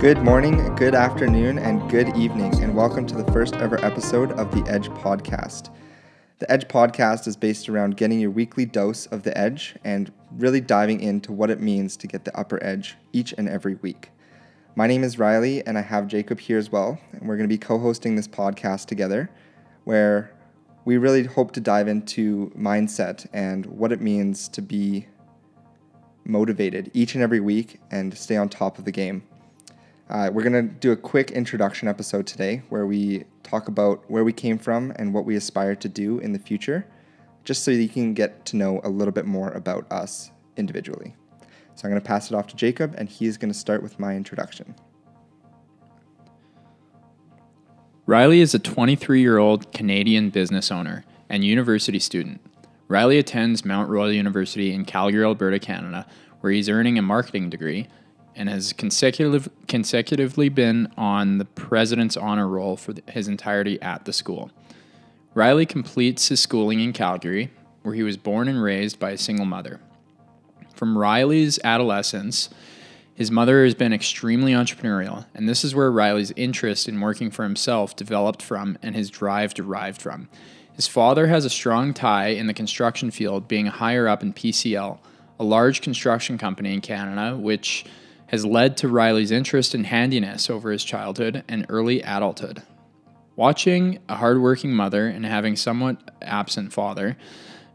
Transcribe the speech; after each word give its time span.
Good 0.00 0.22
morning, 0.22 0.74
good 0.76 0.94
afternoon, 0.94 1.58
and 1.58 1.90
good 1.90 2.16
evening, 2.16 2.54
and 2.62 2.74
welcome 2.74 3.06
to 3.06 3.14
the 3.14 3.32
first 3.32 3.54
ever 3.56 3.78
episode 3.84 4.32
of 4.32 4.50
the 4.50 4.66
Edge 4.66 4.88
Podcast. 4.88 5.68
The 6.38 6.50
Edge 6.50 6.66
Podcast 6.68 7.28
is 7.28 7.36
based 7.36 7.68
around 7.68 7.98
getting 7.98 8.18
your 8.18 8.30
weekly 8.30 8.64
dose 8.64 9.04
of 9.08 9.24
the 9.24 9.36
edge 9.36 9.76
and 9.84 10.10
really 10.38 10.62
diving 10.62 11.00
into 11.00 11.32
what 11.32 11.50
it 11.50 11.60
means 11.60 11.98
to 11.98 12.06
get 12.06 12.24
the 12.24 12.34
upper 12.34 12.64
edge 12.64 12.96
each 13.12 13.34
and 13.36 13.46
every 13.46 13.74
week. 13.74 14.08
My 14.74 14.86
name 14.86 15.04
is 15.04 15.18
Riley, 15.18 15.62
and 15.66 15.76
I 15.76 15.82
have 15.82 16.06
Jacob 16.06 16.40
here 16.40 16.56
as 16.56 16.72
well, 16.72 16.98
and 17.12 17.28
we're 17.28 17.36
going 17.36 17.46
to 17.46 17.54
be 17.54 17.58
co 17.58 17.78
hosting 17.78 18.16
this 18.16 18.26
podcast 18.26 18.86
together 18.86 19.28
where 19.84 20.32
we 20.86 20.96
really 20.96 21.24
hope 21.24 21.52
to 21.52 21.60
dive 21.60 21.88
into 21.88 22.50
mindset 22.56 23.26
and 23.34 23.66
what 23.66 23.92
it 23.92 24.00
means 24.00 24.48
to 24.48 24.62
be 24.62 25.08
motivated 26.24 26.90
each 26.94 27.14
and 27.14 27.22
every 27.22 27.40
week 27.40 27.80
and 27.90 28.16
stay 28.16 28.38
on 28.38 28.48
top 28.48 28.78
of 28.78 28.86
the 28.86 28.92
game. 28.92 29.24
Uh, 30.10 30.28
we're 30.32 30.42
going 30.42 30.52
to 30.52 30.74
do 30.74 30.90
a 30.90 30.96
quick 30.96 31.30
introduction 31.30 31.86
episode 31.86 32.26
today 32.26 32.62
where 32.68 32.84
we 32.84 33.22
talk 33.44 33.68
about 33.68 34.02
where 34.10 34.24
we 34.24 34.32
came 34.32 34.58
from 34.58 34.92
and 34.96 35.14
what 35.14 35.24
we 35.24 35.36
aspire 35.36 35.76
to 35.76 35.88
do 35.88 36.18
in 36.18 36.32
the 36.32 36.38
future, 36.38 36.84
just 37.44 37.62
so 37.62 37.70
you 37.70 37.88
can 37.88 38.12
get 38.12 38.44
to 38.44 38.56
know 38.56 38.80
a 38.82 38.88
little 38.88 39.12
bit 39.12 39.24
more 39.24 39.50
about 39.52 39.90
us 39.92 40.32
individually. 40.56 41.14
So 41.76 41.84
I'm 41.84 41.92
going 41.92 42.02
to 42.02 42.06
pass 42.06 42.28
it 42.28 42.34
off 42.34 42.48
to 42.48 42.56
Jacob, 42.56 42.92
and 42.98 43.08
he's 43.08 43.36
going 43.36 43.52
to 43.52 43.58
start 43.58 43.84
with 43.84 44.00
my 44.00 44.16
introduction. 44.16 44.74
Riley 48.04 48.40
is 48.40 48.52
a 48.52 48.58
23 48.58 49.20
year 49.20 49.38
old 49.38 49.72
Canadian 49.72 50.30
business 50.30 50.72
owner 50.72 51.04
and 51.28 51.44
university 51.44 52.00
student. 52.00 52.40
Riley 52.88 53.18
attends 53.18 53.64
Mount 53.64 53.88
Royal 53.88 54.10
University 54.10 54.72
in 54.72 54.84
Calgary, 54.84 55.22
Alberta, 55.22 55.60
Canada, 55.60 56.04
where 56.40 56.52
he's 56.52 56.68
earning 56.68 56.98
a 56.98 57.02
marketing 57.02 57.48
degree 57.48 57.86
and 58.34 58.48
has 58.48 58.72
consecutive, 58.72 59.48
consecutively 59.68 60.48
been 60.48 60.92
on 60.96 61.38
the 61.38 61.44
president's 61.44 62.16
honor 62.16 62.48
roll 62.48 62.76
for 62.76 62.94
his 63.08 63.28
entirety 63.28 63.80
at 63.82 64.04
the 64.04 64.12
school. 64.12 64.50
Riley 65.34 65.66
completes 65.66 66.28
his 66.28 66.40
schooling 66.40 66.80
in 66.80 66.92
Calgary, 66.92 67.50
where 67.82 67.94
he 67.94 68.02
was 68.02 68.16
born 68.16 68.48
and 68.48 68.62
raised 68.62 68.98
by 68.98 69.10
a 69.10 69.18
single 69.18 69.46
mother. 69.46 69.80
From 70.74 70.96
Riley's 70.96 71.58
adolescence, 71.62 72.50
his 73.14 73.30
mother 73.30 73.64
has 73.64 73.74
been 73.74 73.92
extremely 73.92 74.52
entrepreneurial, 74.52 75.26
and 75.34 75.48
this 75.48 75.62
is 75.62 75.74
where 75.74 75.92
Riley's 75.92 76.32
interest 76.36 76.88
in 76.88 77.00
working 77.00 77.30
for 77.30 77.42
himself 77.42 77.94
developed 77.94 78.42
from 78.42 78.78
and 78.82 78.96
his 78.96 79.10
drive 79.10 79.52
derived 79.52 80.00
from. 80.00 80.28
His 80.72 80.88
father 80.88 81.26
has 81.26 81.44
a 81.44 81.50
strong 81.50 81.92
tie 81.92 82.28
in 82.28 82.46
the 82.46 82.54
construction 82.54 83.10
field, 83.10 83.46
being 83.46 83.66
higher 83.66 84.08
up 84.08 84.22
in 84.22 84.32
PCL, 84.32 84.98
a 85.38 85.44
large 85.44 85.82
construction 85.82 86.38
company 86.38 86.72
in 86.72 86.80
Canada, 86.80 87.36
which 87.36 87.84
has 88.30 88.46
led 88.46 88.76
to 88.76 88.86
Riley's 88.86 89.32
interest 89.32 89.74
in 89.74 89.82
handiness 89.82 90.48
over 90.48 90.70
his 90.70 90.84
childhood 90.84 91.42
and 91.48 91.66
early 91.68 92.00
adulthood. 92.00 92.62
Watching 93.34 93.98
a 94.08 94.14
hardworking 94.14 94.72
mother 94.72 95.08
and 95.08 95.26
having 95.26 95.56
somewhat 95.56 95.96
absent 96.22 96.72
father, 96.72 97.16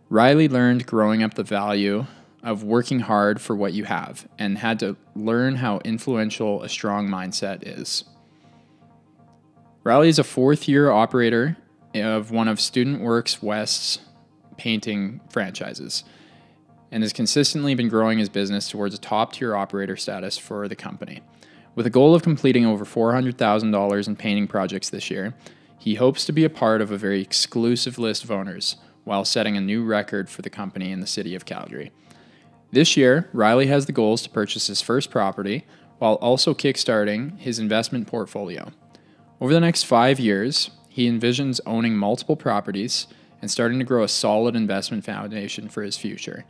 Riley 0.10 0.48
learned 0.48 0.86
growing 0.86 1.22
up 1.22 1.34
the 1.34 1.44
value 1.44 2.06
of 2.42 2.64
working 2.64 3.02
hard 3.02 3.42
for 3.42 3.54
what 3.54 3.74
you 3.74 3.84
have 3.84 4.30
and 4.40 4.58
had 4.58 4.80
to 4.80 4.96
learn 5.14 5.56
how 5.56 5.82
influential 5.84 6.64
a 6.64 6.70
strong 6.70 7.10
mindset 7.10 7.60
is. 7.62 8.06
Riley 9.84 10.08
is 10.08 10.20
a 10.20 10.24
fourth 10.24 10.70
year 10.70 10.90
operator 10.90 11.58
of 11.94 12.32
one 12.32 12.48
of 12.48 12.62
Student 12.62 13.02
Works 13.02 13.44
West's 13.44 14.00
painting 14.56 15.20
franchises 15.30 16.06
and 16.96 17.04
has 17.04 17.12
consistently 17.12 17.76
been 17.76 17.90
growing 17.90 18.20
his 18.20 18.30
business 18.30 18.70
towards 18.70 18.96
a 18.96 18.98
top 18.98 19.34
tier 19.34 19.54
operator 19.54 19.98
status 19.98 20.38
for 20.38 20.70
the 20.70 20.78
company. 20.78 21.22
With 21.76 21.86
a 21.86 21.90
goal 21.90 22.16
of 22.16 22.24
completing 22.24 22.66
over 22.66 22.86
$400,000 22.86 24.08
in 24.08 24.16
painting 24.16 24.48
projects 24.48 24.90
this 24.90 25.12
year, 25.12 25.34
he 25.78 25.96
hopes 25.96 26.24
to 26.24 26.32
be 26.32 26.46
a 26.46 26.50
part 26.50 26.80
of 26.80 26.92
a 26.92 26.98
very 26.98 27.20
exclusive 27.20 28.00
list 28.00 28.24
of 28.24 28.32
owners 28.32 28.78
while 29.04 29.26
setting 29.26 29.58
a 29.58 29.62
new 29.62 29.84
record 29.84 30.30
for 30.30 30.42
the 30.42 30.50
company 30.50 30.90
in 30.90 31.02
the 31.02 31.06
city 31.06 31.36
of 31.36 31.44
Calgary. 31.44 31.92
This 32.72 32.96
year, 32.96 33.30
Riley 33.34 33.68
has 33.68 33.88
the 33.88 33.92
goals 33.92 34.22
to 34.22 34.30
purchase 34.30 34.68
his 34.68 34.82
first 34.82 35.12
property 35.12 35.66
while 35.98 36.16
also 36.16 36.54
kickstarting 36.54 37.38
his 37.40 37.60
investment 37.60 38.08
portfolio. 38.08 38.72
Over 39.42 39.52
the 39.52 39.60
next 39.60 39.84
five 39.84 40.18
years, 40.18 40.70
he 40.88 41.12
envisions 41.12 41.60
owning 41.66 41.98
multiple 41.98 42.38
properties 42.38 43.08
and 43.42 43.52
starting 43.52 43.80
to 43.80 43.86
grow 43.86 44.02
a 44.02 44.08
solid 44.08 44.56
investment 44.56 45.04
foundation 45.04 45.68
for 45.68 45.84
his 45.84 45.98
future. 45.98 46.46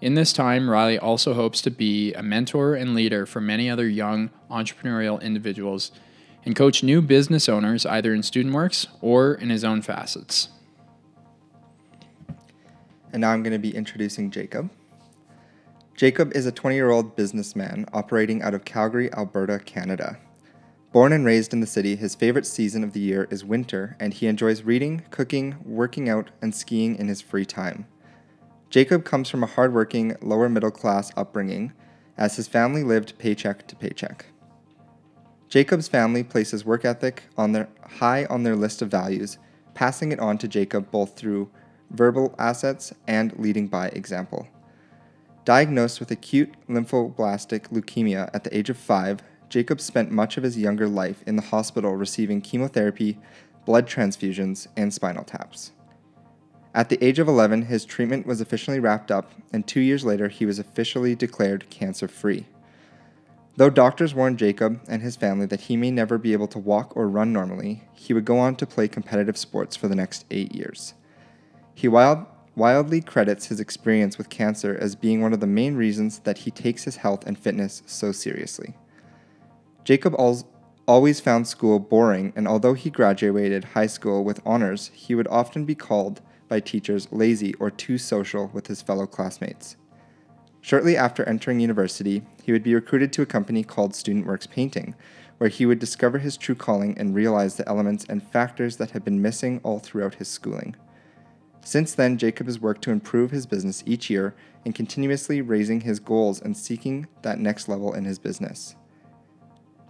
In 0.00 0.14
this 0.14 0.32
time, 0.32 0.70
Riley 0.70 0.98
also 0.98 1.34
hopes 1.34 1.60
to 1.60 1.70
be 1.70 2.14
a 2.14 2.22
mentor 2.22 2.74
and 2.74 2.94
leader 2.94 3.26
for 3.26 3.40
many 3.40 3.68
other 3.68 3.86
young 3.86 4.30
entrepreneurial 4.50 5.20
individuals 5.20 5.92
and 6.46 6.56
coach 6.56 6.82
new 6.82 7.02
business 7.02 7.50
owners 7.50 7.84
either 7.84 8.14
in 8.14 8.22
StudentWorks 8.22 8.86
or 9.02 9.34
in 9.34 9.50
his 9.50 9.62
own 9.62 9.82
facets. 9.82 10.48
And 13.12 13.20
now 13.20 13.32
I'm 13.32 13.42
going 13.42 13.52
to 13.52 13.58
be 13.58 13.76
introducing 13.76 14.30
Jacob. 14.30 14.70
Jacob 15.96 16.32
is 16.34 16.46
a 16.46 16.52
20 16.52 16.76
year 16.76 16.90
old 16.90 17.14
businessman 17.14 17.84
operating 17.92 18.40
out 18.40 18.54
of 18.54 18.64
Calgary, 18.64 19.12
Alberta, 19.12 19.58
Canada. 19.58 20.18
Born 20.92 21.12
and 21.12 21.26
raised 21.26 21.52
in 21.52 21.60
the 21.60 21.66
city, 21.66 21.94
his 21.94 22.14
favorite 22.14 22.46
season 22.46 22.82
of 22.82 22.94
the 22.94 23.00
year 23.00 23.28
is 23.30 23.44
winter, 23.44 23.96
and 24.00 24.14
he 24.14 24.26
enjoys 24.26 24.62
reading, 24.62 25.02
cooking, 25.10 25.56
working 25.62 26.08
out, 26.08 26.30
and 26.40 26.54
skiing 26.54 26.96
in 26.96 27.06
his 27.06 27.20
free 27.20 27.44
time. 27.44 27.86
Jacob 28.70 29.04
comes 29.04 29.28
from 29.28 29.42
a 29.42 29.48
hardworking, 29.48 30.16
lower 30.22 30.48
middle 30.48 30.70
class 30.70 31.10
upbringing, 31.16 31.72
as 32.16 32.36
his 32.36 32.46
family 32.46 32.84
lived 32.84 33.18
paycheck 33.18 33.66
to 33.66 33.74
paycheck. 33.74 34.26
Jacob's 35.48 35.88
family 35.88 36.22
places 36.22 36.64
work 36.64 36.84
ethic 36.84 37.24
on 37.36 37.50
their, 37.50 37.68
high 37.98 38.26
on 38.26 38.44
their 38.44 38.54
list 38.54 38.80
of 38.80 38.88
values, 38.88 39.38
passing 39.74 40.12
it 40.12 40.20
on 40.20 40.38
to 40.38 40.46
Jacob 40.46 40.88
both 40.92 41.16
through 41.16 41.50
verbal 41.90 42.32
assets 42.38 42.94
and 43.08 43.36
leading 43.36 43.66
by 43.66 43.88
example. 43.88 44.46
Diagnosed 45.44 45.98
with 45.98 46.12
acute 46.12 46.54
lymphoblastic 46.68 47.70
leukemia 47.70 48.30
at 48.32 48.44
the 48.44 48.56
age 48.56 48.70
of 48.70 48.76
five, 48.76 49.20
Jacob 49.48 49.80
spent 49.80 50.12
much 50.12 50.36
of 50.36 50.44
his 50.44 50.56
younger 50.56 50.86
life 50.86 51.24
in 51.26 51.34
the 51.34 51.42
hospital 51.42 51.96
receiving 51.96 52.40
chemotherapy, 52.40 53.18
blood 53.66 53.88
transfusions, 53.88 54.68
and 54.76 54.94
spinal 54.94 55.24
taps. 55.24 55.72
At 56.72 56.88
the 56.88 57.02
age 57.04 57.18
of 57.18 57.26
11, 57.26 57.62
his 57.62 57.84
treatment 57.84 58.26
was 58.26 58.40
officially 58.40 58.78
wrapped 58.78 59.10
up, 59.10 59.32
and 59.52 59.66
two 59.66 59.80
years 59.80 60.04
later, 60.04 60.28
he 60.28 60.46
was 60.46 60.60
officially 60.60 61.16
declared 61.16 61.68
cancer 61.68 62.06
free. 62.06 62.46
Though 63.56 63.70
doctors 63.70 64.14
warned 64.14 64.38
Jacob 64.38 64.80
and 64.88 65.02
his 65.02 65.16
family 65.16 65.46
that 65.46 65.62
he 65.62 65.76
may 65.76 65.90
never 65.90 66.16
be 66.16 66.32
able 66.32 66.46
to 66.48 66.58
walk 66.58 66.96
or 66.96 67.08
run 67.08 67.32
normally, 67.32 67.82
he 67.92 68.14
would 68.14 68.24
go 68.24 68.38
on 68.38 68.54
to 68.56 68.66
play 68.66 68.86
competitive 68.86 69.36
sports 69.36 69.74
for 69.74 69.88
the 69.88 69.96
next 69.96 70.24
eight 70.30 70.54
years. 70.54 70.94
He 71.74 71.88
wild, 71.88 72.24
wildly 72.54 73.00
credits 73.00 73.46
his 73.46 73.58
experience 73.58 74.16
with 74.16 74.30
cancer 74.30 74.78
as 74.80 74.94
being 74.94 75.20
one 75.20 75.32
of 75.32 75.40
the 75.40 75.46
main 75.48 75.74
reasons 75.74 76.20
that 76.20 76.38
he 76.38 76.52
takes 76.52 76.84
his 76.84 76.96
health 76.96 77.26
and 77.26 77.36
fitness 77.36 77.82
so 77.84 78.12
seriously. 78.12 78.76
Jacob 79.84 80.14
always 80.86 81.20
found 81.20 81.48
school 81.48 81.80
boring, 81.80 82.32
and 82.36 82.46
although 82.46 82.74
he 82.74 82.90
graduated 82.90 83.64
high 83.64 83.88
school 83.88 84.22
with 84.22 84.40
honors, 84.46 84.92
he 84.94 85.16
would 85.16 85.28
often 85.28 85.64
be 85.64 85.74
called 85.74 86.20
by 86.50 86.60
teachers 86.60 87.08
lazy 87.10 87.54
or 87.54 87.70
too 87.70 87.96
social 87.96 88.50
with 88.52 88.66
his 88.66 88.82
fellow 88.82 89.06
classmates. 89.06 89.76
Shortly 90.60 90.96
after 90.96 91.26
entering 91.26 91.60
university, 91.60 92.22
he 92.42 92.52
would 92.52 92.62
be 92.62 92.74
recruited 92.74 93.14
to 93.14 93.22
a 93.22 93.26
company 93.26 93.62
called 93.62 93.94
Student 93.94 94.26
Works 94.26 94.46
Painting, 94.46 94.94
where 95.38 95.48
he 95.48 95.64
would 95.64 95.78
discover 95.78 96.18
his 96.18 96.36
true 96.36 96.54
calling 96.54 96.98
and 96.98 97.14
realize 97.14 97.56
the 97.56 97.66
elements 97.66 98.04
and 98.10 98.22
factors 98.22 98.76
that 98.76 98.90
had 98.90 99.02
been 99.02 99.22
missing 99.22 99.60
all 99.62 99.78
throughout 99.78 100.16
his 100.16 100.28
schooling. 100.28 100.76
Since 101.62 101.94
then, 101.94 102.18
Jacob 102.18 102.46
has 102.46 102.60
worked 102.60 102.82
to 102.82 102.90
improve 102.90 103.30
his 103.30 103.46
business 103.46 103.82
each 103.86 104.10
year 104.10 104.34
and 104.64 104.74
continuously 104.74 105.40
raising 105.40 105.80
his 105.80 106.00
goals 106.00 106.42
and 106.42 106.56
seeking 106.56 107.06
that 107.22 107.38
next 107.38 107.68
level 107.68 107.94
in 107.94 108.04
his 108.04 108.18
business. 108.18 108.76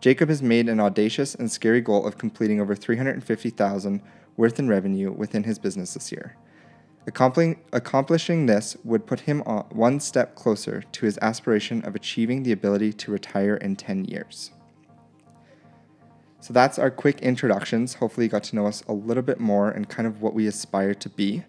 Jacob 0.00 0.28
has 0.28 0.42
made 0.42 0.68
an 0.68 0.80
audacious 0.80 1.34
and 1.34 1.50
scary 1.50 1.80
goal 1.80 2.06
of 2.06 2.16
completing 2.16 2.60
over 2.60 2.74
350,000 2.74 4.02
worth 4.36 4.58
in 4.58 4.68
revenue 4.68 5.12
within 5.12 5.44
his 5.44 5.58
business 5.58 5.94
this 5.94 6.10
year. 6.10 6.36
Accomplishing 7.06 8.46
this 8.46 8.76
would 8.84 9.06
put 9.06 9.20
him 9.20 9.40
one 9.40 10.00
step 10.00 10.34
closer 10.34 10.82
to 10.92 11.06
his 11.06 11.18
aspiration 11.22 11.84
of 11.84 11.94
achieving 11.94 12.42
the 12.42 12.52
ability 12.52 12.92
to 12.92 13.10
retire 13.10 13.56
in 13.56 13.76
10 13.76 14.04
years. 14.04 14.50
So 16.40 16.52
that's 16.52 16.78
our 16.78 16.90
quick 16.90 17.20
introductions. 17.20 17.94
Hopefully, 17.94 18.26
you 18.26 18.30
got 18.30 18.44
to 18.44 18.56
know 18.56 18.66
us 18.66 18.82
a 18.88 18.92
little 18.92 19.22
bit 19.22 19.40
more 19.40 19.70
and 19.70 19.88
kind 19.88 20.06
of 20.06 20.22
what 20.22 20.34
we 20.34 20.46
aspire 20.46 20.94
to 20.94 21.08
be. 21.08 21.44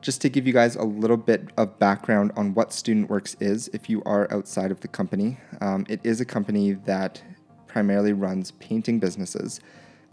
Just 0.00 0.20
to 0.22 0.28
give 0.28 0.46
you 0.46 0.52
guys 0.52 0.76
a 0.76 0.84
little 0.84 1.16
bit 1.16 1.48
of 1.56 1.78
background 1.80 2.30
on 2.36 2.54
what 2.54 2.70
StudentWorks 2.70 3.40
is 3.40 3.68
if 3.72 3.90
you 3.90 4.00
are 4.04 4.32
outside 4.32 4.70
of 4.70 4.80
the 4.80 4.86
company, 4.86 5.38
um, 5.60 5.84
it 5.88 6.00
is 6.04 6.20
a 6.20 6.24
company 6.24 6.72
that 6.72 7.20
primarily 7.66 8.12
runs 8.12 8.52
painting 8.52 9.00
businesses 9.00 9.60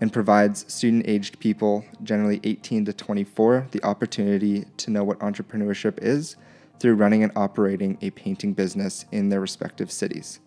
and 0.02 0.12
provides 0.12 0.72
student 0.72 1.08
aged 1.08 1.40
people, 1.40 1.86
generally 2.04 2.40
18 2.44 2.86
to 2.86 2.94
24, 2.94 3.68
the 3.72 3.84
opportunity 3.84 4.66
to 4.78 4.92
know 4.92 5.04
what 5.04 5.20
entrepreneurship 5.20 5.98
is 6.02 6.36
through 6.80 6.96
running 6.96 7.24
and 7.24 7.32
operating 7.36 7.98
a 8.02 8.10
painting 8.12 8.54
business 8.54 9.06
in 9.12 9.30
their 9.30 9.40
respective 9.40 9.92
cities. 9.92 10.40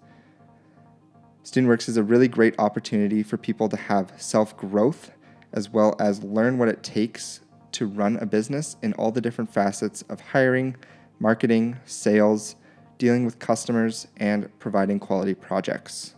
StudentWorks 1.44 1.88
is 1.88 1.96
a 1.96 2.02
really 2.02 2.28
great 2.28 2.54
opportunity 2.58 3.22
for 3.22 3.38
people 3.38 3.68
to 3.70 3.76
have 3.76 4.12
self 4.18 4.56
growth 4.56 5.12
as 5.52 5.70
well 5.70 5.96
as 5.98 6.22
learn 6.22 6.58
what 6.58 6.68
it 6.68 6.82
takes 6.82 7.40
to 7.72 7.86
run 7.86 8.16
a 8.18 8.26
business 8.26 8.76
in 8.82 8.92
all 8.94 9.10
the 9.10 9.20
different 9.20 9.52
facets 9.52 10.02
of 10.02 10.20
hiring, 10.20 10.76
marketing, 11.18 11.78
sales, 11.86 12.56
dealing 12.98 13.24
with 13.24 13.38
customers, 13.38 14.08
and 14.18 14.50
providing 14.58 14.98
quality 14.98 15.34
projects. 15.34 16.14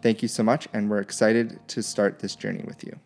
Thank 0.00 0.22
you 0.22 0.28
so 0.28 0.42
much, 0.42 0.68
and 0.72 0.88
we're 0.88 1.00
excited 1.00 1.60
to 1.68 1.82
start 1.82 2.20
this 2.20 2.36
journey 2.36 2.62
with 2.64 2.84
you. 2.84 2.98